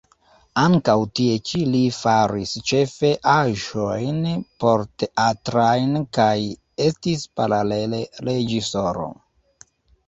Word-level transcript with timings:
Ankaŭ 0.59 0.93
tie 1.19 1.35
ĉi 1.49 1.59
li 1.73 1.81
faris 1.97 2.53
ĉefe 2.71 3.11
aĵojn 3.35 4.19
porteatrajn 4.65 5.95
kaj 6.21 6.35
estis 6.91 7.29
paralele 7.41 8.03
reĝisoro. 8.31 9.09